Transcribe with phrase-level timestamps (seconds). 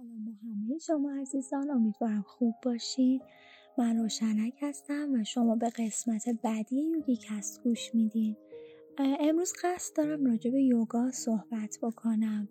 [0.00, 3.20] سلام به همه شما عزیزان امیدوارم خوب باشین.
[3.78, 8.36] من روشنک هستم و شما به قسمت بعدی یوگی کست گوش میدین.
[8.98, 12.48] امروز قصد دارم راجع به یوگا صحبت بکنم.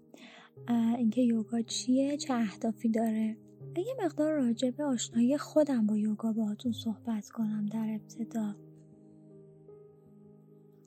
[0.98, 3.38] اینکه یوگا چیه چه اهدافی داره.
[3.78, 8.56] یه مقدار راجع به آشنایی خودم با یوگا باهاتون صحبت کنم در ابتدا.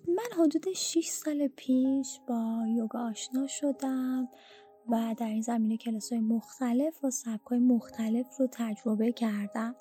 [0.08, 4.29] من حدود 6 سال پیش با یوگا آشنا شدم.
[4.88, 9.77] و در این زمینه کلاس های مختلف و سبک های مختلف رو تجربه کردم.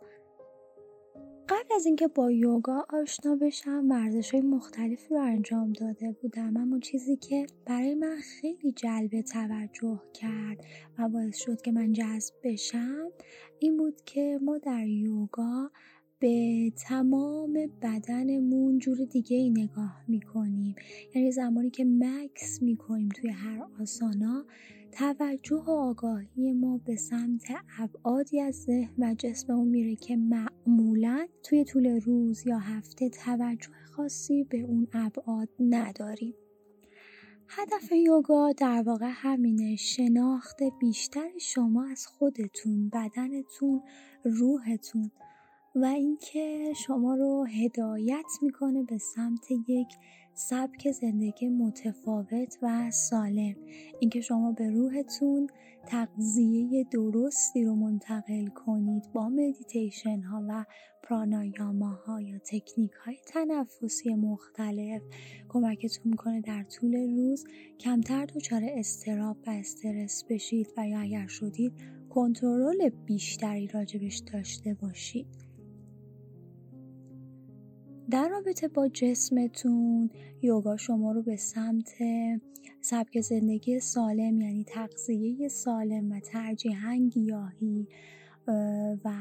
[1.49, 6.79] قبل از اینکه با یوگا آشنا بشم ورزش های مختلفی رو انجام داده بودم اما
[6.79, 10.65] چیزی که برای من خیلی جلب توجه کرد
[10.97, 13.11] و باعث شد که من جذب بشم
[13.59, 15.71] این بود که ما در یوگا
[16.19, 20.75] به تمام بدنمون جور دیگه ای نگاه می‌کنیم.
[21.15, 24.45] یعنی زمانی که مکس می‌کنیم توی هر آسانا
[24.91, 27.47] توجه و آگاهی ما به سمت
[27.79, 34.43] ابعادی از ذهن و جسممون میره که معمولا توی طول روز یا هفته توجه خاصی
[34.43, 36.33] به اون ابعاد نداریم.
[37.47, 43.81] هدف یوگا در واقع همینه شناخت بیشتر شما از خودتون بدنتون
[44.23, 45.11] روحتون
[45.75, 49.87] و اینکه شما رو هدایت می‌کنه به سمت یک
[50.33, 53.55] سبک زندگی متفاوت و سالم.
[53.99, 55.47] اینکه شما به روحتون
[55.87, 60.65] تغذیه درستی رو منتقل کنید با مدیتیشن ها و
[61.03, 65.01] پرانایاما ها یا تکنیک های تنفسی مختلف
[65.49, 67.45] کمکتون می‌کنه در طول روز
[67.79, 71.73] کمتر دچار استراب و استرس بشید و یا اگر شدید
[72.09, 75.40] کنترل بیشتری راجبش داشته باشید.
[78.11, 80.09] در رابطه با جسمتون
[80.41, 81.93] یوگا شما رو به سمت
[82.81, 87.87] سبک زندگی سالم یعنی تغذیه سالم و ترجیحاً گیاهی
[89.05, 89.11] و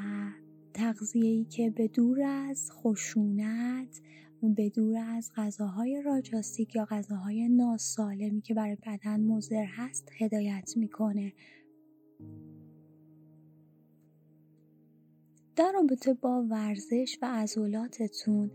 [0.75, 4.01] تغذیه‌ای که به دور از خشونت
[4.43, 11.33] به دور از غذاهای راجاستیک یا غذاهای ناسالمی که برای بدن مضر هست هدایت می‌کنه.
[15.57, 18.51] در رابطه با ورزش و عضلاتتون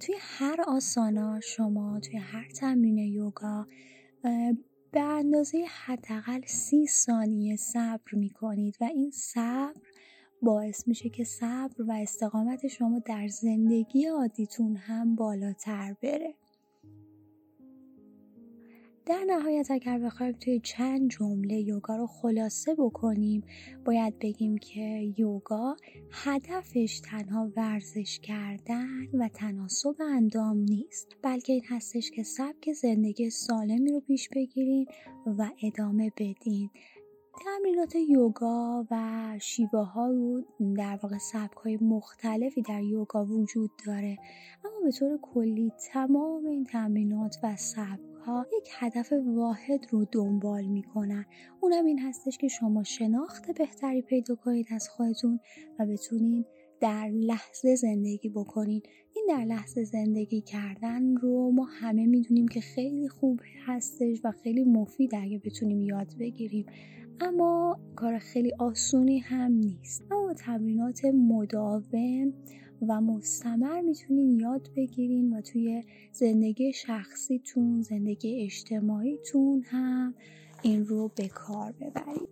[0.00, 3.66] توی هر آسانا شما توی هر تمرین یوگا
[4.92, 9.80] به اندازه حداقل سی ثانیه صبر می‌کنید و این صبر
[10.42, 16.34] باعث میشه که صبر و استقامت شما در زندگی عادیتون هم بالاتر بره.
[19.08, 23.42] در نهایت اگر بخوایم توی چند جمله یوگا رو خلاصه بکنیم
[23.84, 25.76] باید بگیم که یوگا
[26.10, 33.92] هدفش تنها ورزش کردن و تناسب اندام نیست بلکه این هستش که سبک زندگی سالمی
[33.92, 34.86] رو پیش بگیرین
[35.26, 36.70] و ادامه بدین.
[37.44, 38.98] تمرینات یوگا و
[39.40, 40.44] شیوه ها رو
[40.76, 44.18] در واقع سبک های مختلفی در یوگا وجود داره
[44.64, 50.64] اما به طور کلی تمام این تمرینات و سبک ها یک هدف واحد رو دنبال
[50.64, 51.26] می‌کنن.
[51.60, 55.40] اونم این هستش که شما شناخت بهتری پیدا کنید از خودتون
[55.78, 56.44] و بتونین
[56.80, 58.82] در لحظه زندگی بکنین.
[59.16, 64.64] این در لحظه زندگی کردن رو ما همه می‌دونیم که خیلی خوب هستش و خیلی
[64.64, 66.66] مفید اگه بتونیم یاد بگیریم.
[67.20, 70.04] اما کار خیلی آسونی هم نیست.
[70.10, 72.32] اما تمرینات مداوم
[72.82, 80.14] و مستمر می‌تونین یاد بگیرین و توی زندگی شخصیتون زندگی اجتماعیتون هم
[80.62, 82.28] این رو به کار ببرید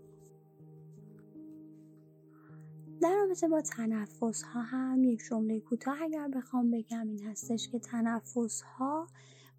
[3.00, 7.78] در رابطه با تنفس ها هم یک جمله کوتاه اگر بخوام بگم این هستش که
[7.78, 9.06] تنفس ها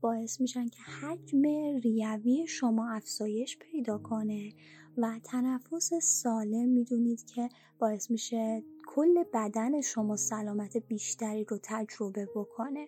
[0.02, 1.42] باعث میشن که حجم
[1.84, 4.54] ریوی شما افزایش پیدا کنه.
[4.98, 7.50] و تنفس سالم می‌دونید که
[7.80, 12.88] باعث میشه کل بدن شما سلامت بیشتری رو تجربه بکنه.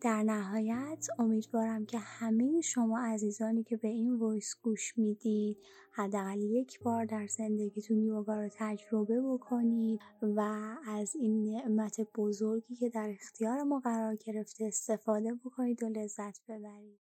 [0.00, 5.58] در نهایت امیدوارم که همه شما عزیزانی که به این وایس گوش می‌دید
[5.92, 10.40] حداقل یک بار در زندگیتون یوگا رو تجربه بکنید و
[10.86, 17.03] از این نعمت بزرگی که در اختیار ما قرار گرفته استفاده بکنید و لذت ببرید.